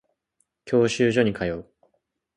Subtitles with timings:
[0.65, 1.71] 教習所に通う